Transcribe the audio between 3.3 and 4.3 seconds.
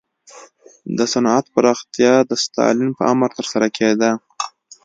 ترسره کېده